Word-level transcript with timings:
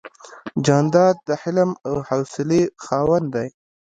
جانداد 0.65 1.15
د 1.27 1.29
حلم 1.41 1.71
او 1.87 1.95
حوصلې 2.07 2.61
خاوند 2.85 3.27
دی. 3.35 3.47